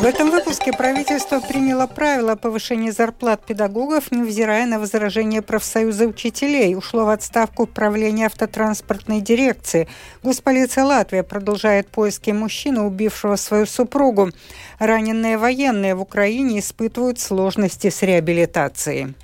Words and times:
В 0.00 0.04
этом 0.06 0.30
выпуске 0.30 0.72
правительство 0.72 1.40
приняло 1.40 1.86
правила 1.86 2.34
повышения 2.34 2.90
зарплат 2.90 3.44
педагогов, 3.44 4.10
невзирая 4.10 4.64
на 4.64 4.78
возражения 4.78 5.42
профсоюза 5.42 6.06
учителей. 6.06 6.74
Ушло 6.74 7.04
в 7.04 7.10
отставку 7.10 7.64
управление 7.64 8.24
автотранспортной 8.24 9.20
дирекции. 9.20 9.88
Госполиция 10.22 10.84
Латвии 10.84 11.20
продолжает 11.20 11.88
поиски 11.88 12.30
мужчины, 12.30 12.80
убившего 12.80 13.36
свою 13.36 13.66
супругу. 13.66 14.30
Раненые 14.78 15.36
военные 15.36 15.94
в 15.94 16.00
Украине 16.00 16.60
испытывают 16.60 17.20
сложности 17.20 17.90
с 17.90 18.00
реабилитацией. 18.00 19.14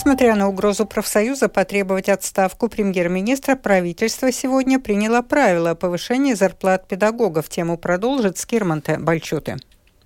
Несмотря 0.00 0.34
на 0.34 0.48
угрозу 0.48 0.86
профсоюза 0.86 1.50
потребовать 1.50 2.08
отставку 2.08 2.70
премьер-министра, 2.70 3.54
правительство 3.54 4.32
сегодня 4.32 4.80
приняло 4.80 5.20
правила 5.20 5.74
повышения 5.74 6.34
зарплат 6.34 6.88
педагогов. 6.88 7.50
Тему 7.50 7.76
продолжит 7.76 8.38
Скирманте 8.38 8.96
Бальчуты. 8.96 9.58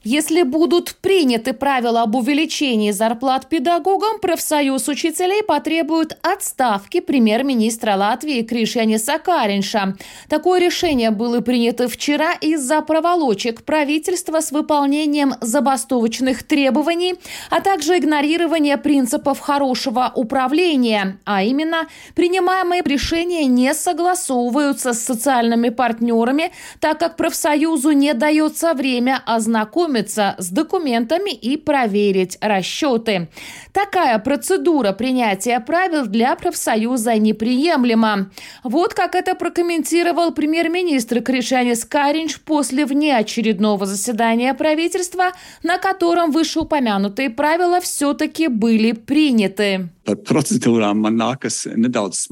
Если 0.04 0.42
будут 0.42 0.96
приняты 0.96 1.54
правила 1.54 2.02
об 2.02 2.14
увеличении 2.14 2.90
зарплат 2.90 3.48
педагогам, 3.48 4.18
профсоюз 4.20 4.86
учителей 4.86 5.42
потребует 5.42 6.18
отставки 6.20 7.00
премьер-министра 7.00 7.96
Латвии 7.96 8.42
Кришьяниса 8.42 9.18
Каринша. 9.18 9.96
Такое 10.28 10.60
решение 10.60 11.10
было 11.10 11.40
принято 11.40 11.88
вчера 11.88 12.34
из-за 12.34 12.82
проволочек 12.82 13.64
правительства 13.64 14.40
с 14.40 14.52
выполнением 14.52 15.36
забастовочных 15.40 16.42
требований, 16.42 17.14
а 17.48 17.62
также 17.62 17.96
игнорирования 17.96 18.77
принципов 18.77 19.41
хорошего 19.41 20.12
управления, 20.14 21.19
а 21.25 21.42
именно 21.42 21.88
принимаемые 22.14 22.82
решения 22.84 23.47
не 23.47 23.72
согласовываются 23.72 24.92
с 24.92 25.00
социальными 25.00 25.70
партнерами, 25.70 26.52
так 26.78 26.98
как 26.98 27.16
профсоюзу 27.16 27.92
не 27.92 28.12
дается 28.12 28.75
время 28.75 29.22
ознакомиться 29.25 29.94
ознакомиться 29.95 30.34
с 30.39 30.50
документами 30.50 31.31
и 31.31 31.56
проверить 31.56 32.39
расчеты. 32.41 33.28
Такая 33.73 34.19
процедура 34.19 34.92
принятия 34.92 35.61
правил 35.61 36.06
для 36.06 36.34
профсоюза 36.37 37.14
неприемлема. 37.17 38.31
Вот 38.62 38.95
как 38.95 39.15
это 39.15 39.34
прокомментировал 39.34 40.33
премьер-министр 40.33 41.22
Кришанис 41.22 41.84
Каринч 41.84 42.41
после 42.41 42.87
внеочередного 42.87 43.87
заседания 43.87 44.55
правительства, 44.55 45.33
на 45.62 45.78
котором 45.78 46.31
вышеупомянутые 46.31 47.31
правила 47.31 47.81
все-таки 47.81 48.48
были 48.48 48.92
приняты. 48.92 49.89
Par 50.05 50.19
procedūrām 50.20 51.00
man 51.00 51.17
nākas 51.17 51.65
nedaudz. 51.65 52.28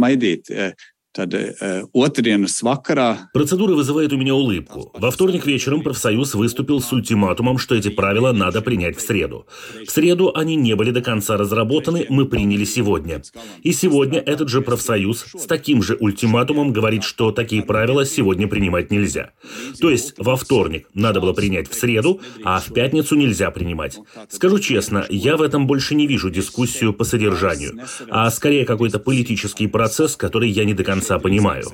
Vakarā... 2.62 3.28
Процедура 3.34 3.74
вызывает 3.74 4.14
у 4.14 4.16
меня 4.16 4.34
улыбку. 4.34 4.90
Во 4.94 5.10
вторник 5.10 5.44
вечером 5.44 5.82
профсоюз 5.82 6.34
выступил 6.34 6.80
с 6.80 6.90
ультиматумом, 6.90 7.58
что 7.58 7.74
эти 7.74 7.90
правила 7.90 8.32
надо 8.32 8.62
принять 8.62 8.96
в 8.96 9.02
среду. 9.02 9.46
В 9.86 9.90
среду 9.90 10.32
они 10.34 10.56
не 10.56 10.74
были 10.74 10.90
до 10.90 11.02
конца 11.02 11.36
разработаны, 11.36 12.06
мы 12.08 12.24
приняли 12.24 12.64
сегодня. 12.64 13.20
И 13.62 13.72
сегодня 13.72 14.20
этот 14.20 14.48
же 14.48 14.62
профсоюз 14.62 15.26
с 15.34 15.44
таким 15.44 15.82
же 15.82 15.98
ультиматумом 16.00 16.72
говорит, 16.72 17.04
что 17.04 17.30
такие 17.30 17.62
правила 17.62 18.06
сегодня 18.06 18.48
принимать 18.48 18.90
нельзя. 18.90 19.32
То 19.80 19.90
есть 19.90 20.14
во 20.16 20.36
вторник 20.36 20.88
надо 20.94 21.20
было 21.20 21.34
принять 21.34 21.68
в 21.68 21.74
среду, 21.74 22.22
а 22.42 22.58
в 22.58 22.72
пятницу 22.72 23.16
нельзя 23.16 23.50
принимать. 23.50 23.98
Скажу 24.30 24.58
честно, 24.60 25.04
я 25.10 25.36
в 25.36 25.42
этом 25.42 25.66
больше 25.66 25.94
не 25.94 26.06
вижу 26.06 26.30
дискуссию 26.30 26.94
по 26.94 27.04
содержанию, 27.04 27.80
а 28.08 28.30
скорее 28.30 28.64
какой-то 28.64 28.98
политический 28.98 29.66
процесс, 29.66 30.16
который 30.16 30.48
я 30.48 30.64
не 30.64 30.72
до 30.72 30.84
конца 30.84 31.01
конца 31.02 31.18
понимаю. 31.18 31.64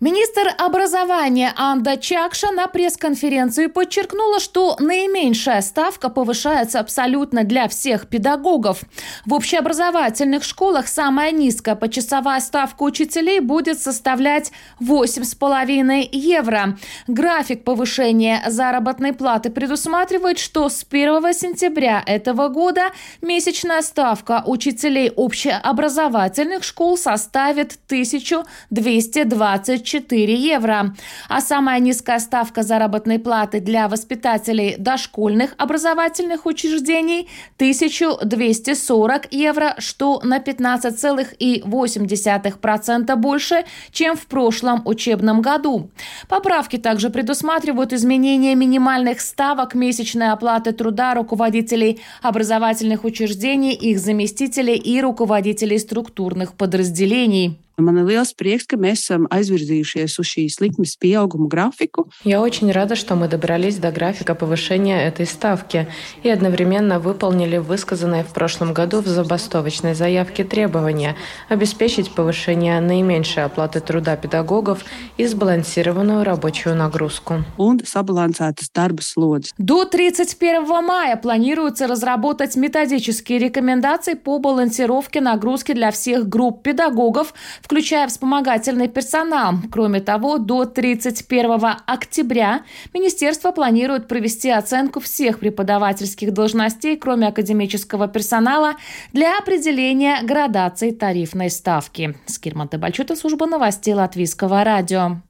Министр 0.00 0.48
образования 0.58 1.52
Анда 1.56 1.96
Чакша 1.96 2.50
на 2.52 2.66
пресс-конференции 2.68 3.66
подчеркнула, 3.66 4.40
что 4.40 4.76
наименьшая 4.78 5.60
ставка 5.60 6.08
повышается 6.08 6.80
абсолютно 6.80 7.44
для 7.44 7.68
всех 7.68 8.06
педагогов. 8.06 8.80
В 9.26 9.34
общеобразовательных 9.34 10.42
школах 10.42 10.88
самая 10.88 11.32
низкая 11.32 11.74
почасовая 11.74 12.40
ставка 12.40 12.84
учителей 12.84 13.40
будет 13.40 13.78
составлять 13.78 14.52
8,5 14.80 16.08
евро. 16.12 16.78
График 17.06 17.64
повышения 17.64 18.42
заработной 18.48 19.12
платы 19.12 19.50
предусматривает, 19.50 20.38
что 20.38 20.68
с 20.68 20.86
1 20.88 21.34
сентября 21.34 22.02
этого 22.06 22.48
года 22.48 22.92
месячная 23.20 23.82
ставка 23.82 24.42
учителей 24.46 25.10
общей 25.14 25.57
образовательных 25.62 26.64
школ 26.64 26.96
составит 26.96 27.78
1224 27.86 30.34
евро, 30.34 30.94
а 31.28 31.40
самая 31.40 31.80
низкая 31.80 32.18
ставка 32.18 32.62
заработной 32.62 33.18
платы 33.18 33.60
для 33.60 33.88
воспитателей 33.88 34.76
дошкольных 34.78 35.54
образовательных 35.58 36.46
учреждений– 36.46 37.28
1240 37.56 39.32
евро, 39.32 39.74
что 39.78 40.20
на 40.22 40.38
15,8% 40.38 43.16
больше, 43.16 43.64
чем 43.90 44.16
в 44.16 44.26
прошлом 44.26 44.82
учебном 44.84 45.42
году. 45.42 45.90
Поправки 46.28 46.78
также 46.78 47.10
предусматривают 47.10 47.92
изменение 47.92 48.54
минимальных 48.54 49.20
ставок 49.20 49.74
месячной 49.74 50.30
оплаты 50.30 50.70
труда 50.72 51.14
руководителей 51.14 52.00
образовательных 52.22 53.02
учреждений, 53.04 53.74
их 53.74 53.98
заместителей 53.98 54.76
и 54.76 55.00
руководителей 55.00 55.47
руководителей 55.48 55.78
структурных 55.78 56.54
подразделений. 56.54 57.58
Man 57.78 57.94
ir 57.94 58.08
liels 58.08 58.32
prieks, 58.34 58.64
ka 58.66 58.74
mēs 58.74 59.04
esam 59.04 59.28
aizvirzījušies 59.30 60.16
uz 60.18 60.26
šīs 60.26 60.56
likmes 60.58 60.96
pieauguma 60.98 61.46
графику. 61.46 62.08
Я 62.24 62.40
очень 62.40 62.72
рада, 62.72 62.96
что 62.96 63.14
мы 63.14 63.28
добрались 63.28 63.76
до 63.76 63.92
графика 63.92 64.34
повышения 64.34 65.06
этой 65.06 65.26
ставки 65.26 65.86
и 66.24 66.28
одновременно 66.28 66.98
выполнили 66.98 67.58
высказанные 67.58 68.24
в 68.24 68.32
прошлом 68.32 68.74
году 68.74 69.00
в 69.00 69.06
забастовочной 69.06 69.94
заявке 69.94 70.42
требования 70.42 71.14
обеспечить 71.48 72.10
повышение 72.10 72.80
наименьшей 72.80 73.44
оплаты 73.44 73.78
труда 73.78 74.16
педагогов 74.16 74.84
и 75.16 75.26
сбалансированную 75.26 76.24
рабочую 76.24 76.74
нагрузку. 76.74 77.44
До 79.58 79.84
31 79.84 80.84
мая 80.84 81.16
планируется 81.16 81.86
разработать 81.86 82.56
методические 82.56 83.38
рекомендации 83.38 84.14
по 84.14 84.40
балансировке 84.40 85.20
нагрузки 85.20 85.74
для 85.74 85.92
всех 85.92 86.28
групп 86.28 86.64
педагогов, 86.64 87.34
включая 87.68 88.08
вспомогательный 88.08 88.88
персонал. 88.88 89.56
Кроме 89.70 90.00
того, 90.00 90.38
до 90.38 90.64
31 90.64 91.60
октября 91.86 92.62
Министерство 92.94 93.52
планирует 93.52 94.08
провести 94.08 94.48
оценку 94.48 95.00
всех 95.00 95.38
преподавательских 95.38 96.32
должностей, 96.32 96.96
кроме 96.96 97.26
академического 97.26 98.08
персонала, 98.08 98.76
для 99.12 99.36
определения 99.38 100.22
градации 100.22 100.92
тарифной 100.92 101.50
ставки. 101.50 102.16
Скирман 102.24 102.68
Тебальчута, 102.68 103.14
служба 103.14 103.44
новостей 103.44 103.92
Латвийского 103.92 104.64
радио. 104.64 105.27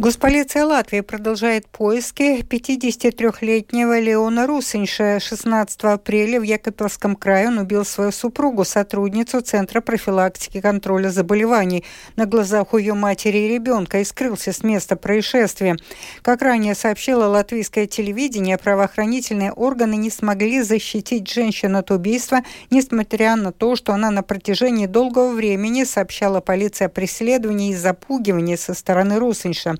Госполиция 0.00 0.64
Латвии 0.64 1.00
продолжает 1.00 1.66
поиски 1.66 2.42
53-летнего 2.42 3.98
Леона 3.98 4.46
Русинша. 4.46 5.18
16 5.18 5.82
апреля 5.82 6.38
в 6.38 6.44
Якопилском 6.44 7.16
крае 7.16 7.48
он 7.48 7.58
убил 7.58 7.84
свою 7.84 8.12
супругу, 8.12 8.64
сотрудницу 8.64 9.40
Центра 9.40 9.80
профилактики 9.80 10.58
и 10.58 10.60
контроля 10.60 11.08
заболеваний, 11.08 11.82
на 12.14 12.26
глазах 12.26 12.74
у 12.74 12.78
ее 12.78 12.94
матери 12.94 13.38
и 13.38 13.48
ребенка 13.48 13.98
и 13.98 14.04
скрылся 14.04 14.52
с 14.52 14.62
места 14.62 14.94
происшествия. 14.94 15.76
Как 16.22 16.42
ранее 16.42 16.76
сообщило 16.76 17.24
латвийское 17.24 17.88
телевидение, 17.88 18.56
правоохранительные 18.56 19.50
органы 19.50 19.96
не 19.96 20.10
смогли 20.10 20.62
защитить 20.62 21.28
женщину 21.28 21.78
от 21.78 21.90
убийства, 21.90 22.42
несмотря 22.70 23.34
на 23.34 23.50
то, 23.50 23.74
что 23.74 23.94
она 23.94 24.12
на 24.12 24.22
протяжении 24.22 24.86
долгого 24.86 25.32
времени 25.32 25.82
сообщала 25.82 26.40
полиции 26.40 26.84
о 26.84 26.88
преследовании 26.88 27.72
и 27.72 27.74
запугивании 27.74 28.54
со 28.54 28.74
стороны 28.74 29.18
Русинша. 29.18 29.74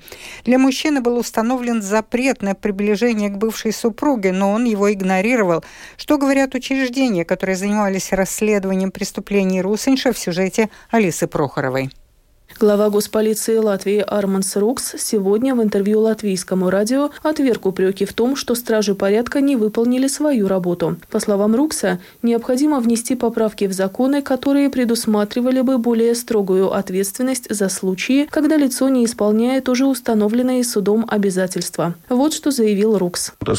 Для 0.44 0.58
мужчины 0.58 1.00
был 1.00 1.18
установлен 1.18 1.82
запрет 1.82 2.42
на 2.42 2.54
приближение 2.54 3.28
к 3.30 3.38
бывшей 3.38 3.72
супруге, 3.72 4.32
но 4.32 4.52
он 4.52 4.64
его 4.64 4.92
игнорировал. 4.92 5.64
Что 5.96 6.18
говорят 6.18 6.54
учреждения, 6.54 7.24
которые 7.24 7.56
занимались 7.56 8.12
расследованием 8.12 8.90
преступлений 8.90 9.62
Русинша 9.62 10.12
в 10.12 10.18
сюжете 10.18 10.70
Алисы 10.90 11.26
Прохоровой? 11.26 11.90
Глава 12.60 12.90
госполиции 12.90 13.56
Латвии 13.56 14.00
Арманс 14.04 14.56
Рукс 14.56 14.96
сегодня 14.98 15.54
в 15.54 15.62
интервью 15.62 16.00
латвийскому 16.00 16.70
радио 16.70 17.10
отверг 17.22 17.66
упреки 17.66 18.04
в 18.04 18.12
том, 18.12 18.34
что 18.34 18.56
стражи 18.56 18.96
порядка 18.96 19.40
не 19.40 19.54
выполнили 19.54 20.08
свою 20.08 20.48
работу. 20.48 20.96
По 21.08 21.20
словам 21.20 21.54
Рукса, 21.54 22.00
необходимо 22.20 22.80
внести 22.80 23.14
поправки 23.14 23.66
в 23.66 23.72
законы, 23.72 24.22
которые 24.22 24.70
предусматривали 24.70 25.60
бы 25.60 25.78
более 25.78 26.16
строгую 26.16 26.72
ответственность 26.72 27.46
за 27.48 27.68
случаи, 27.68 28.26
когда 28.28 28.56
лицо 28.56 28.88
не 28.88 29.04
исполняет 29.04 29.68
уже 29.68 29.86
установленные 29.86 30.64
судом 30.64 31.06
обязательства. 31.08 31.94
Вот 32.08 32.32
что 32.34 32.50
заявил 32.50 32.98
Рукс. 32.98 33.34
То, 33.38 33.54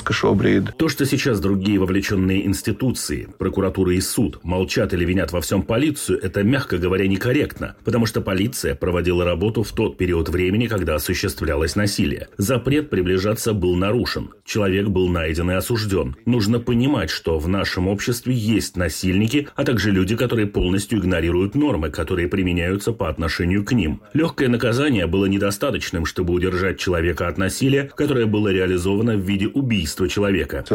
что 0.90 1.06
сейчас 1.06 1.40
другие 1.40 1.80
вовлеченные 1.80 2.46
институции, 2.46 3.30
прокуратура 3.38 3.94
и 3.94 4.02
суд, 4.02 4.42
молчат 4.44 4.94
или 4.94 5.06
винят 5.06 5.32
во 5.32 5.40
всем 5.40 5.62
полицию, 5.62 6.20
это, 6.22 6.44
мягко 6.44 6.78
говоря, 6.78 7.08
некорректно, 7.08 7.78
потому 7.86 8.06
что 8.06 8.20
полиция 8.20 8.76
проводила 8.90 9.24
работу 9.24 9.62
в 9.62 9.72
тот 9.72 9.98
период 9.98 10.30
времени, 10.30 10.66
когда 10.66 10.96
осуществлялось 10.96 11.76
насилие. 11.76 12.28
Запрет 12.38 12.90
приближаться 12.90 13.54
был 13.54 13.76
нарушен. 13.76 14.32
Человек 14.44 14.88
был 14.88 15.10
найден 15.10 15.52
и 15.52 15.54
осужден. 15.54 16.16
Нужно 16.26 16.60
понимать, 16.60 17.12
что 17.12 17.38
в 17.38 17.48
нашем 17.48 17.88
обществе 17.88 18.34
есть 18.34 18.76
насильники, 18.78 19.48
а 19.56 19.64
также 19.64 19.92
люди, 19.92 20.16
которые 20.16 20.48
полностью 20.48 20.98
игнорируют 20.98 21.54
нормы, 21.54 21.92
которые 21.92 22.28
применяются 22.28 22.92
по 22.92 23.10
отношению 23.10 23.64
к 23.64 23.74
ним. 23.74 24.02
Легкое 24.14 24.50
наказание 24.50 25.06
было 25.06 25.28
недостаточным, 25.28 26.06
чтобы 26.06 26.34
удержать 26.34 26.80
человека 26.80 27.28
от 27.28 27.38
насилия, 27.38 27.92
которое 27.96 28.26
было 28.26 28.48
реализовано 28.48 29.18
в 29.18 29.20
виде 29.20 29.50
убийства 29.50 30.10
человека. 30.10 30.66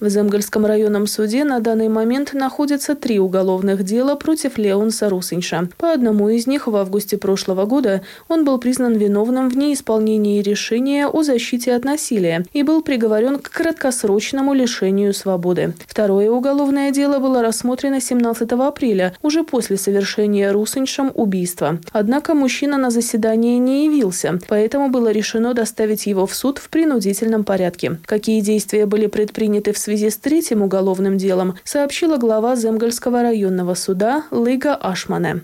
В 0.00 0.08
Земгальском 0.10 0.66
районном 0.66 1.06
суде 1.06 1.44
на 1.44 1.60
данный 1.60 1.88
момент 1.88 2.34
находятся 2.34 2.94
три 2.94 3.18
уголовных 3.18 3.82
дела 3.82 4.14
против 4.14 4.58
Леонса 4.58 5.08
Русинша. 5.08 5.70
По 5.78 5.94
одному 5.94 6.28
из 6.28 6.46
них 6.46 6.65
в 6.66 6.76
августе 6.76 7.18
прошлого 7.18 7.64
года 7.64 8.02
он 8.28 8.44
был 8.44 8.58
признан 8.58 8.94
виновным 8.94 9.48
в 9.48 9.56
неисполнении 9.56 10.42
решения 10.42 11.06
о 11.06 11.22
защите 11.22 11.74
от 11.74 11.84
насилия 11.84 12.44
и 12.52 12.62
был 12.62 12.82
приговорен 12.82 13.38
к 13.38 13.50
краткосрочному 13.50 14.54
лишению 14.54 15.12
свободы. 15.12 15.74
Второе 15.86 16.30
уголовное 16.30 16.90
дело 16.90 17.18
было 17.18 17.42
рассмотрено 17.42 18.00
17 18.00 18.52
апреля, 18.52 19.14
уже 19.22 19.44
после 19.44 19.76
совершения 19.76 20.52
Русиншем 20.52 21.10
убийства. 21.14 21.78
Однако 21.92 22.34
мужчина 22.34 22.76
на 22.78 22.90
заседание 22.90 23.58
не 23.58 23.86
явился, 23.86 24.38
поэтому 24.48 24.88
было 24.88 25.10
решено 25.10 25.54
доставить 25.54 26.06
его 26.06 26.26
в 26.26 26.34
суд 26.34 26.58
в 26.58 26.68
принудительном 26.68 27.44
порядке. 27.44 27.98
Какие 28.06 28.40
действия 28.40 28.86
были 28.86 29.06
предприняты 29.06 29.72
в 29.72 29.78
связи 29.78 30.10
с 30.10 30.16
третьим 30.16 30.62
уголовным 30.62 31.16
делом, 31.16 31.54
сообщила 31.64 32.16
глава 32.16 32.56
Земгальского 32.56 33.22
районного 33.22 33.74
суда 33.74 34.24
Лига 34.30 34.74
Ашмане. 34.74 35.42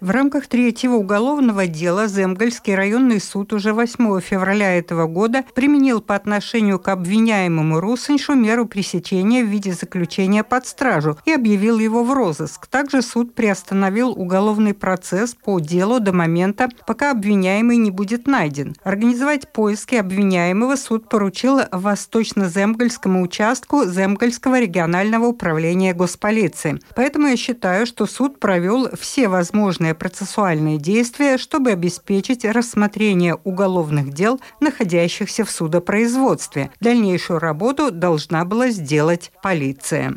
В 0.00 0.10
рамках 0.10 0.46
третьего 0.46 0.94
уголовного 0.94 1.66
дела 1.66 2.06
Земгальский 2.06 2.74
районный 2.74 3.20
суд 3.20 3.52
уже 3.52 3.72
8 3.72 4.20
февраля 4.20 4.78
этого 4.78 5.06
года 5.06 5.44
применил 5.54 6.00
по 6.00 6.14
отношению 6.14 6.78
к 6.78 6.88
обвиняемому 6.88 7.80
Русеншу 7.80 8.34
меру 8.34 8.66
пресечения 8.66 9.42
в 9.42 9.48
виде 9.48 9.72
заключения 9.72 10.44
под 10.44 10.66
стражу 10.66 11.18
и 11.24 11.32
объявил 11.32 11.78
его 11.78 12.04
в 12.04 12.12
розыск. 12.12 12.66
Также 12.66 13.02
суд 13.02 13.34
приостановил 13.34 14.10
уголовный 14.10 14.74
процесс 14.74 15.34
по 15.34 15.58
делу 15.58 16.00
до 16.00 16.12
момента, 16.12 16.68
пока 16.86 17.10
обвиняемый 17.10 17.76
не 17.76 17.90
будет 17.90 18.26
найден. 18.26 18.74
Организовать 18.84 19.52
поиски 19.52 19.96
обвиняемого 19.96 20.76
суд 20.76 21.08
поручил 21.08 21.60
Восточно-Земгальскому 21.72 23.22
участку 23.22 23.84
Земгальского 23.84 24.60
регионального 24.60 25.26
управления 25.26 25.94
госполиции. 25.94 26.80
Поэтому 26.94 27.28
я 27.28 27.36
считаю, 27.36 27.86
что 27.86 28.06
суд 28.06 28.38
провел 28.38 28.88
все 28.98 29.28
возможные 29.54 29.94
процессуальные 29.94 30.78
действия, 30.78 31.38
чтобы 31.38 31.70
обеспечить 31.70 32.44
рассмотрение 32.44 33.38
уголовных 33.44 34.12
дел, 34.12 34.40
находящихся 34.60 35.44
в 35.44 35.50
судопроизводстве. 35.50 36.70
Дальнейшую 36.80 37.38
работу 37.38 37.92
должна 37.92 38.44
была 38.44 38.70
сделать 38.70 39.30
полиция. 39.42 40.14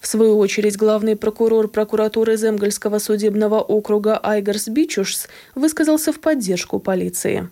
В 0.00 0.06
свою 0.06 0.38
очередь, 0.38 0.76
главный 0.76 1.16
прокурор 1.16 1.66
прокуратуры 1.66 2.36
Земгальского 2.36 3.00
судебного 3.00 3.60
округа 3.60 4.16
Айгарс 4.16 4.68
Бичушс 4.68 5.28
высказался 5.56 6.12
в 6.12 6.20
поддержку 6.20 6.78
полиции. 6.78 7.48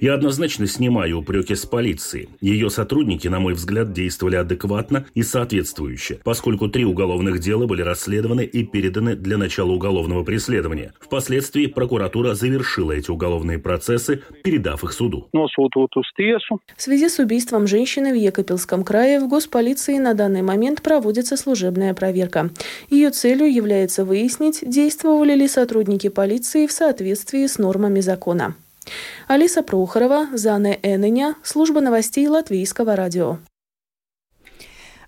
Я 0.00 0.14
однозначно 0.14 0.66
снимаю 0.66 1.20
упреки 1.20 1.54
с 1.54 1.64
полиции. 1.64 2.28
Ее 2.40 2.68
сотрудники, 2.68 3.26
на 3.26 3.40
мой 3.40 3.54
взгляд, 3.54 3.92
действовали 3.92 4.36
адекватно 4.36 5.06
и 5.14 5.22
соответствующе, 5.22 6.20
поскольку 6.24 6.68
три 6.68 6.84
уголовных 6.84 7.40
дела 7.40 7.66
были 7.66 7.80
расследованы 7.80 8.44
и 8.44 8.64
переданы 8.64 9.16
для 9.16 9.38
начала 9.38 9.72
уголовного 9.72 10.24
преследования. 10.24 10.92
Впоследствии 11.00 11.66
прокуратура 11.66 12.34
завершила 12.34 12.92
эти 12.92 13.10
уголовные 13.10 13.58
процессы, 13.58 14.22
передав 14.44 14.84
их 14.84 14.92
суду. 14.92 15.28
В 16.76 16.82
связи 16.82 17.08
с 17.08 17.18
убийством 17.18 17.66
женщины 17.66 18.12
в 18.12 18.16
Екапельском 18.16 18.84
крае 18.84 19.20
в 19.20 19.28
госполиции 19.28 19.96
на 19.98 20.12
данный 20.12 20.42
момент 20.42 20.82
проводится 20.82 21.38
служебная 21.38 21.94
проверка. 21.94 22.50
Ее 22.90 23.10
целью 23.10 23.50
является 23.50 24.04
выяснить, 24.04 24.60
действовали 24.62 25.34
ли 25.34 25.48
сотрудники 25.48 26.08
полиции 26.08 26.66
в 26.66 26.72
соответствии 26.72 27.46
с 27.46 27.56
нормами 27.56 28.00
закона 28.00 28.17
закона. 28.18 28.54
Алиса 29.28 29.62
Прохорова, 29.62 30.26
Зане 30.32 30.78
Эненя, 30.82 31.34
служба 31.42 31.80
новостей 31.80 32.26
Латвийского 32.28 32.96
радио. 32.96 33.38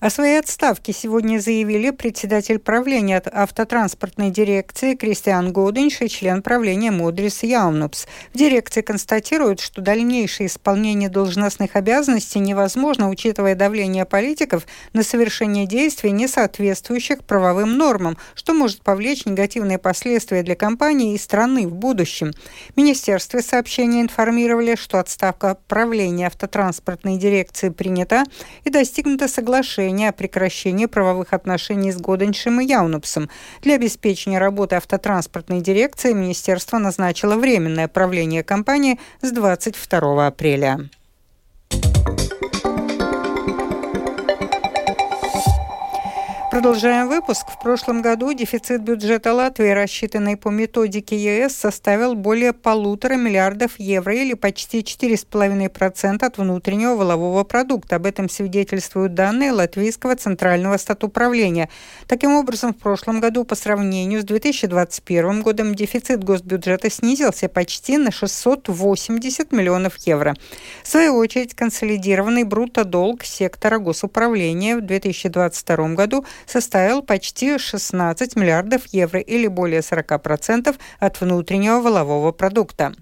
О 0.01 0.09
своей 0.09 0.39
отставке 0.39 0.95
сегодня 0.95 1.41
заявили 1.41 1.91
председатель 1.91 2.59
правления 2.59 3.23
автотранспортной 3.23 4.31
дирекции 4.31 4.95
Кристиан 4.95 5.53
Годинш 5.53 6.01
и 6.01 6.09
член 6.09 6.41
правления 6.41 6.91
Мудрис 6.91 7.43
Яунупс. 7.43 8.07
В 8.33 8.39
дирекции 8.39 8.81
констатируют, 8.81 9.61
что 9.61 9.83
дальнейшее 9.83 10.47
исполнение 10.47 11.11
должностных 11.11 11.77
обязанностей 11.77 12.39
невозможно, 12.39 13.11
учитывая 13.11 13.55
давление 13.55 14.07
политиков 14.07 14.67
на 14.95 15.03
совершение 15.03 15.67
действий, 15.67 16.13
не 16.13 16.29
соответствующих 16.29 17.23
правовым 17.23 17.77
нормам, 17.77 18.17
что 18.35 18.55
может 18.55 18.81
повлечь 18.81 19.27
негативные 19.27 19.77
последствия 19.77 20.43
для 20.43 20.57
компании 20.57 21.13
и 21.13 21.19
страны 21.19 21.69
в 21.69 21.75
будущем. 21.75 22.33
Министерство 22.75 23.41
сообщения 23.41 24.01
информировали, 24.01 24.77
что 24.77 24.99
отставка 24.99 25.59
правления 25.69 26.29
автотранспортной 26.29 27.19
дирекции 27.19 27.69
принята 27.69 28.25
и 28.65 28.71
достигнуто 28.71 29.29
соглашение 29.29 29.90
решение 29.91 30.11
о 30.11 30.13
прекращении 30.13 30.87
правовых 30.87 31.33
отношений 31.33 31.91
с 31.91 31.97
Годеншем 31.97 32.61
и 32.61 32.65
Яунупсом. 32.65 33.29
Для 33.63 33.75
обеспечения 33.75 34.39
работы 34.39 34.77
автотранспортной 34.77 35.61
дирекции 35.61 36.13
министерство 36.13 36.79
назначило 36.79 37.35
временное 37.35 37.89
правление 37.89 38.45
компании 38.45 38.99
с 39.21 39.33
22 39.33 40.27
апреля. 40.27 40.89
Продолжаем 46.51 47.09
выпуск. 47.09 47.47
В 47.49 47.63
прошлом 47.63 48.03
году 48.03 48.33
дефицит 48.33 48.83
бюджета 48.83 49.33
Латвии, 49.33 49.69
рассчитанный 49.69 50.37
по 50.37 50.49
методике 50.49 51.17
ЕС, 51.17 51.55
составил 51.55 52.17
более 52.17 52.53
полутора 52.53 53.15
миллиардов 53.15 53.79
евро 53.79 54.13
или 54.13 54.35
почти 54.35 54.81
4,5% 54.81 56.25
от 56.25 56.39
внутреннего 56.39 56.97
волового 56.97 57.45
продукта. 57.45 57.97
Об 57.97 58.07
этом 58.07 58.29
свидетельствуют 58.29 59.15
данные 59.15 59.53
Латвийского 59.53 60.17
центрального 60.17 60.77
статуправления. 60.77 61.69
Таким 62.09 62.33
образом, 62.33 62.75
в 62.75 62.79
прошлом 62.79 63.21
году 63.21 63.45
по 63.45 63.55
сравнению 63.55 64.21
с 64.21 64.25
2021 64.25 65.43
годом 65.43 65.77
дефицит 65.77 66.25
госбюджета 66.25 66.91
снизился 66.91 67.49
почти 67.49 67.97
на 67.97 68.11
680 68.11 69.53
миллионов 69.53 69.99
евро. 69.99 70.35
В 70.83 70.89
свою 70.89 71.15
очередь, 71.15 71.55
консолидированный 71.55 72.43
брутто-долг 72.43 73.23
сектора 73.23 73.79
госуправления 73.79 74.77
в 74.77 74.81
2022 74.81 75.91
году– 75.91 76.25
составил 76.47 77.03
почти 77.03 77.59
16 77.59 78.37
миллиардов 78.37 78.87
евро 78.87 79.21
или 79.21 79.47
более 79.47 79.81
40% 79.81 80.77
от 80.99 81.21
внутреннего 81.21 81.81
волового 81.81 82.33
продукта. 82.33 82.95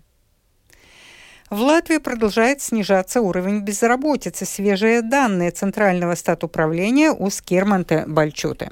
В 1.51 1.61
Латвии 1.63 1.97
продолжает 1.97 2.61
снижаться 2.61 3.23
уровень 3.23 3.61
безработицы. 3.61 4.45
Свежие 4.45 5.01
данные 5.01 5.51
Центрального 5.51 6.15
статуправления 6.15 7.11
у 7.11 7.31
Скирманте 7.31 8.05
Бальчуты. 8.07 8.69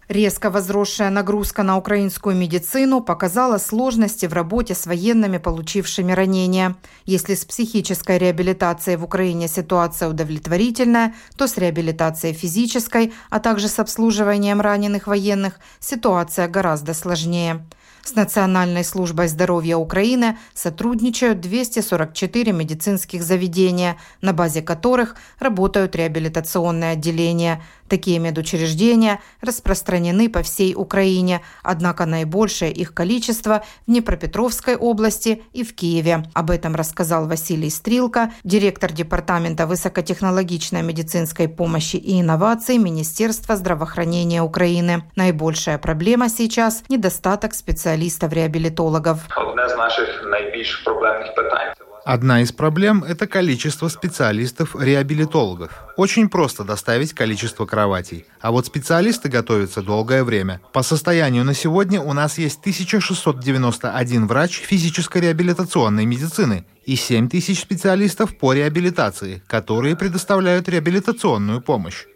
Резко 0.09 0.49
возросшая 0.49 1.11
нагрузка 1.11 1.61
на 1.61 1.77
украинскую 1.77 2.35
медицину 2.35 2.99
показала 2.99 3.59
сложности 3.59 4.25
в 4.25 4.33
работе 4.33 4.73
с 4.73 4.87
военными, 4.87 5.37
получившими 5.37 6.11
ранения. 6.13 6.75
Если 7.05 7.35
с 7.35 7.45
психической 7.45 8.17
реабилитацией 8.17 8.97
в 8.97 9.03
Украине 9.03 9.47
ситуация 9.47 10.09
удовлетворительная, 10.09 11.13
то 11.37 11.45
с 11.45 11.59
реабилитацией 11.59 12.33
физической, 12.33 13.13
а 13.29 13.39
также 13.39 13.67
с 13.67 13.77
обслуживанием 13.77 14.61
раненых 14.61 15.05
военных 15.05 15.59
ситуация 15.79 16.47
гораздо 16.47 16.95
сложнее. 16.95 17.63
С 18.03 18.15
Национальной 18.15 18.83
службой 18.83 19.27
здоровья 19.27 19.75
Украины 19.75 20.37
сотрудничают 20.55 21.41
244 21.41 22.51
медицинских 22.51 23.21
заведения, 23.21 23.97
на 24.21 24.33
базе 24.33 24.63
которых 24.63 25.15
работают 25.37 25.95
реабилитационные 25.95 26.93
отделения. 26.93 27.61
Такие 27.89 28.19
медучреждения 28.19 29.19
распространены 29.41 30.29
по 30.29 30.43
всей 30.43 30.75
Украине, 30.75 31.41
однако 31.63 32.05
наибольшее 32.05 32.71
их 32.71 32.93
количество 32.93 33.63
в 33.87 33.91
Днепропетровской 33.91 34.75
области 34.75 35.41
и 35.53 35.63
в 35.63 35.75
Киеве. 35.75 36.25
Об 36.33 36.51
этом 36.51 36.75
рассказал 36.75 37.27
Василий 37.27 37.71
Стрилка, 37.71 38.31
директор 38.43 38.91
Департамента 38.91 39.65
высокотехнологичной 39.65 40.83
медицинской 40.83 41.47
помощи 41.47 41.95
и 41.95 42.21
инноваций 42.21 42.77
Министерства 42.77 43.55
здравоохранения 43.55 44.43
Украины. 44.43 45.03
Наибольшая 45.15 45.79
проблема 45.79 46.29
сейчас– 46.29 46.83
недостаток 46.89 47.55
специалистов-реабилитологов. 47.55 49.21
Одна 49.35 49.65
из 49.65 49.75
наших 49.75 50.23
наибольших 50.25 50.83
проблемных 50.83 51.33
питань 51.33 51.73
Одна 52.11 52.41
из 52.41 52.51
проблем– 52.51 53.03
это 53.07 53.27
количество 53.27 53.87
специалистов-реабилитологов. 53.87 55.69
Очень 55.95 56.27
просто 56.27 56.63
доставить 56.63 57.13
количество 57.13 57.67
кроватей. 57.67 58.25
А 58.41 58.49
вот 58.49 58.65
специалисты 58.65 59.29
готовятся 59.29 59.83
долгое 59.83 60.23
время. 60.23 60.59
По 60.73 60.81
состоянию 60.81 61.43
на 61.43 61.53
сегодня 61.53 62.01
у 62.01 62.13
нас 62.13 62.39
есть 62.39 62.61
1691 62.61 64.25
врач 64.25 64.57
физической 64.57 65.21
реабилитационной 65.21 66.07
медицины 66.07 66.65
и 66.83 66.95
7 66.95 67.29
тысяч 67.29 67.61
специалистов 67.61 68.35
по 68.39 68.53
реабилитации, 68.53 69.43
которые 69.45 69.95
предоставляют 69.95 70.67
реабилитационную 70.67 71.61
помощь. 71.61 72.07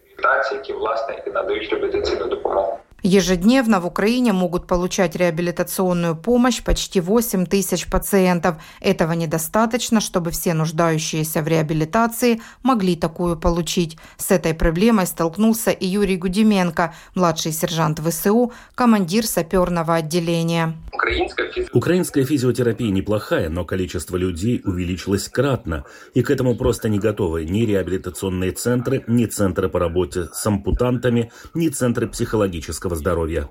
Ежедневно 3.06 3.80
в 3.80 3.86
Украине 3.86 4.32
могут 4.32 4.66
получать 4.66 5.14
реабилитационную 5.14 6.16
помощь 6.16 6.62
почти 6.62 7.00
8 7.00 7.44
тысяч 7.44 7.86
пациентов. 7.86 8.56
Этого 8.80 9.12
недостаточно, 9.12 10.00
чтобы 10.00 10.30
все 10.30 10.54
нуждающиеся 10.54 11.42
в 11.42 11.46
реабилитации 11.46 12.40
могли 12.62 12.96
такую 12.96 13.36
получить. 13.36 13.98
С 14.16 14.30
этой 14.30 14.54
проблемой 14.54 15.06
столкнулся 15.06 15.70
и 15.70 15.86
Юрий 15.86 16.16
Гудименко, 16.16 16.94
младший 17.14 17.52
сержант 17.52 18.00
ВСУ, 18.00 18.54
командир 18.74 19.26
саперного 19.26 19.96
отделения. 19.96 20.74
Украинская 21.74 22.24
физиотерапия 22.24 22.90
неплохая, 22.90 23.50
но 23.50 23.66
количество 23.66 24.16
людей 24.16 24.62
увеличилось 24.64 25.28
кратно, 25.28 25.84
и 26.14 26.22
к 26.22 26.30
этому 26.30 26.56
просто 26.56 26.88
не 26.88 26.98
готовы 26.98 27.44
ни 27.44 27.66
реабилитационные 27.66 28.52
центры, 28.52 29.04
ни 29.06 29.26
центры 29.26 29.68
по 29.68 29.78
работе 29.78 30.28
с 30.32 30.46
ампутантами, 30.46 31.30
ни 31.52 31.68
центры 31.68 32.08
психологического 32.08 32.93
здоровья. 32.94 33.46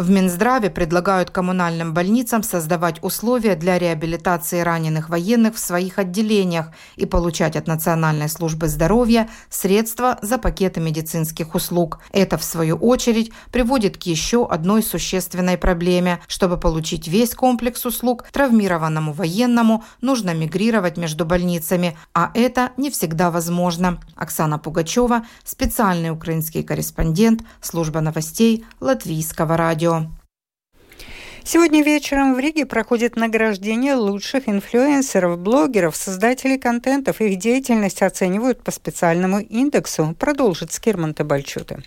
В 0.00 0.08
Минздраве 0.08 0.70
предлагают 0.70 1.30
коммунальным 1.30 1.92
больницам 1.92 2.42
создавать 2.42 3.02
условия 3.02 3.54
для 3.54 3.78
реабилитации 3.78 4.60
раненых 4.60 5.10
военных 5.10 5.56
в 5.56 5.58
своих 5.58 5.98
отделениях 5.98 6.68
и 6.96 7.04
получать 7.04 7.54
от 7.54 7.66
Национальной 7.66 8.30
службы 8.30 8.68
здоровья 8.68 9.28
средства 9.50 10.18
за 10.22 10.38
пакеты 10.38 10.80
медицинских 10.80 11.54
услуг. 11.54 11.98
Это, 12.12 12.38
в 12.38 12.44
свою 12.44 12.76
очередь, 12.76 13.30
приводит 13.52 13.98
к 13.98 14.04
еще 14.04 14.46
одной 14.46 14.82
существенной 14.82 15.58
проблеме. 15.58 16.20
Чтобы 16.28 16.56
получить 16.56 17.06
весь 17.06 17.34
комплекс 17.34 17.84
услуг, 17.84 18.24
травмированному 18.32 19.12
военному 19.12 19.84
нужно 20.00 20.32
мигрировать 20.32 20.96
между 20.96 21.26
больницами, 21.26 21.94
а 22.14 22.30
это 22.32 22.70
не 22.78 22.90
всегда 22.90 23.30
возможно. 23.30 24.00
Оксана 24.16 24.58
Пугачева, 24.58 25.26
специальный 25.44 26.10
украинский 26.10 26.62
корреспондент, 26.62 27.42
служба 27.60 28.00
новостей 28.00 28.64
Латвийского 28.80 29.58
радио 29.58 29.89
радио. 29.90 30.10
Сегодня 31.42 31.82
вечером 31.82 32.34
в 32.34 32.38
Риге 32.38 32.66
проходит 32.66 33.16
награждение 33.16 33.94
лучших 33.94 34.48
инфлюенсеров, 34.48 35.38
блогеров, 35.38 35.96
создателей 35.96 36.58
контентов. 36.58 37.20
Их 37.20 37.38
деятельность 37.38 38.02
оценивают 38.02 38.62
по 38.62 38.70
специальному 38.70 39.40
индексу. 39.40 40.14
Продолжит 40.18 40.72
Скирман 40.72 41.14
Табальчута. 41.14 41.82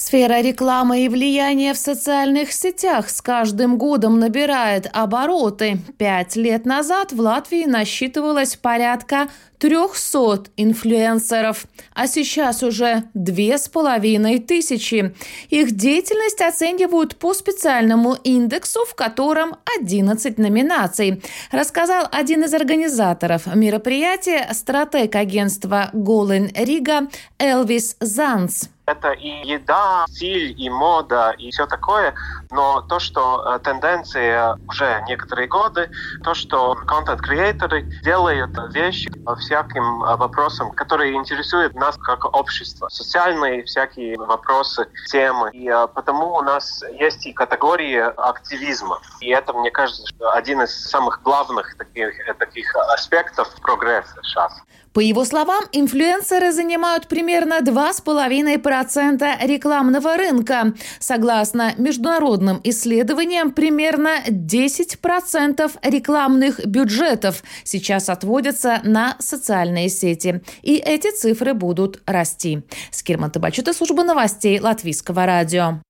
Сфера 0.00 0.40
рекламы 0.40 1.04
и 1.04 1.08
влияния 1.08 1.74
в 1.74 1.76
социальных 1.76 2.52
сетях 2.52 3.10
с 3.10 3.20
каждым 3.20 3.78
годом 3.78 4.20
набирает 4.20 4.88
обороты. 4.92 5.78
Пять 5.98 6.36
лет 6.36 6.66
назад 6.66 7.12
в 7.12 7.20
Латвии 7.20 7.64
насчитывалось 7.64 8.54
порядка 8.54 9.26
300 9.58 10.52
инфлюенсеров, 10.56 11.66
а 11.94 12.06
сейчас 12.06 12.62
уже 12.62 13.02
две 13.12 13.58
с 13.58 13.68
половиной 13.68 14.38
тысячи. 14.38 15.16
Их 15.50 15.72
деятельность 15.72 16.42
оценивают 16.42 17.16
по 17.16 17.34
специальному 17.34 18.14
индексу, 18.22 18.84
в 18.88 18.94
котором 18.94 19.56
11 19.80 20.38
номинаций, 20.38 21.20
рассказал 21.50 22.06
один 22.12 22.44
из 22.44 22.54
организаторов 22.54 23.52
мероприятия 23.52 24.48
стратег 24.52 25.16
агентства 25.16 25.90
Голен 25.92 26.52
Рига 26.54 27.08
Элвис 27.40 27.96
Занс. 27.98 28.68
Это 28.88 29.12
и 29.12 29.28
еда, 29.46 30.06
стиль, 30.08 30.54
и 30.56 30.70
мода, 30.70 31.34
и 31.36 31.50
все 31.50 31.66
такое. 31.66 32.14
Но 32.50 32.80
то, 32.80 32.98
что 32.98 33.44
э, 33.44 33.58
тенденция 33.58 34.58
уже 34.66 35.04
некоторые 35.06 35.46
годы, 35.46 35.90
то, 36.24 36.32
что 36.32 36.74
контент-креаторы 36.74 37.82
делают 38.02 38.56
вещи 38.72 39.10
всяким 39.40 40.02
э, 40.04 40.16
вопросам, 40.16 40.70
которые 40.70 41.16
интересуют 41.16 41.74
нас 41.74 41.98
как 41.98 42.24
общество. 42.34 42.88
Социальные 42.88 43.64
всякие 43.64 44.16
вопросы, 44.16 44.88
темы. 45.10 45.50
И 45.52 45.68
э, 45.68 45.86
потому 45.94 46.36
у 46.36 46.40
нас 46.40 46.82
есть 46.98 47.26
и 47.26 47.34
категории 47.34 47.98
активизма. 47.98 49.02
И 49.20 49.28
это, 49.28 49.52
мне 49.52 49.70
кажется, 49.70 50.06
один 50.32 50.62
из 50.62 50.70
самых 50.88 51.20
главных 51.22 51.76
таких, 51.76 52.14
таких 52.38 52.74
аспектов 52.94 53.54
прогресса 53.60 54.18
сейчас. 54.22 54.62
По 54.98 55.00
его 55.00 55.24
словам, 55.24 55.62
инфлюенсеры 55.70 56.50
занимают 56.50 57.06
примерно 57.06 57.60
2,5% 57.60 59.46
рекламного 59.46 60.16
рынка. 60.16 60.74
Согласно 60.98 61.72
международным 61.78 62.60
исследованиям, 62.64 63.52
примерно 63.52 64.24
10% 64.26 65.70
рекламных 65.84 66.66
бюджетов 66.66 67.44
сейчас 67.62 68.08
отводятся 68.08 68.80
на 68.82 69.14
социальные 69.20 69.88
сети. 69.88 70.42
И 70.62 70.74
эти 70.74 71.16
цифры 71.16 71.54
будут 71.54 72.02
расти. 72.04 72.62
Скирман 72.90 73.30
Табачута, 73.30 73.74
служба 73.74 74.02
новостей 74.02 74.58
Латвийского 74.58 75.26
радио. 75.26 75.80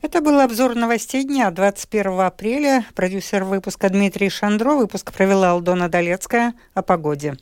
Это 0.00 0.22
был 0.22 0.40
обзор 0.40 0.76
новостей 0.76 1.24
дня 1.24 1.50
21 1.50 2.20
апреля. 2.20 2.86
Продюсер 2.94 3.44
выпуска 3.44 3.90
Дмитрий 3.90 4.30
Шандро. 4.30 4.76
Выпуск 4.76 5.12
провела 5.12 5.50
Алдона 5.50 5.90
Долецкая 5.90 6.54
о 6.72 6.80
погоде. 6.80 7.36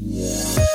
Yeah 0.00 0.67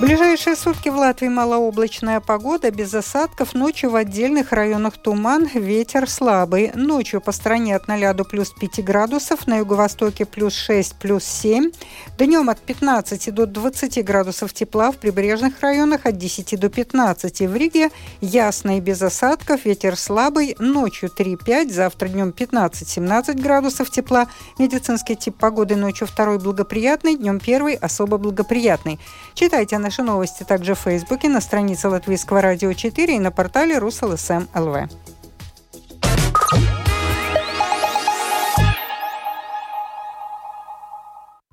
ближайшие 0.00 0.56
сутки 0.56 0.88
в 0.88 0.96
Латвии 0.96 1.28
малооблачная 1.28 2.20
погода, 2.20 2.70
без 2.70 2.92
осадков, 2.94 3.54
ночью 3.54 3.90
в 3.90 3.96
отдельных 3.96 4.52
районах 4.52 4.96
туман, 4.98 5.46
ветер 5.46 6.08
слабый. 6.10 6.72
Ночью 6.74 7.20
по 7.20 7.32
стране 7.32 7.76
от 7.76 7.86
0 7.86 8.12
до 8.14 8.24
плюс 8.24 8.50
5 8.50 8.84
градусов, 8.84 9.46
на 9.46 9.58
юго-востоке 9.58 10.24
плюс 10.24 10.54
6, 10.54 10.96
плюс 10.96 11.24
7. 11.24 11.70
Днем 12.18 12.50
от 12.50 12.60
15 12.60 13.32
до 13.32 13.46
20 13.46 14.04
градусов 14.04 14.52
тепла, 14.52 14.90
в 14.90 14.96
прибрежных 14.96 15.60
районах 15.60 16.06
от 16.06 16.18
10 16.18 16.58
до 16.58 16.68
15. 16.68 17.40
В 17.42 17.56
Риге 17.56 17.90
ясно 18.20 18.78
и 18.78 18.80
без 18.80 19.00
осадков, 19.00 19.64
ветер 19.64 19.96
слабый, 19.96 20.56
ночью 20.58 21.08
3-5, 21.16 21.70
завтра 21.72 22.08
днем 22.08 22.34
15-17 22.36 23.40
градусов 23.40 23.90
тепла. 23.90 24.26
Медицинский 24.58 25.14
тип 25.14 25.36
погоды 25.36 25.76
ночью 25.76 26.08
второй 26.08 26.38
благоприятный, 26.38 27.16
днем 27.16 27.38
первый 27.38 27.74
особо 27.74 28.18
благоприятный. 28.18 28.98
Читайте 29.34 29.76
наши 29.84 30.02
новости 30.02 30.44
также 30.44 30.74
в 30.74 30.78
Фейсбуке, 30.78 31.28
на 31.28 31.42
странице 31.42 31.88
Латвийского 31.88 32.40
радио 32.40 32.72
4 32.72 33.16
и 33.16 33.18
на 33.18 33.30
портале 33.30 33.76
РусЛСМ 33.76 34.46
ЛВ. 34.54 34.88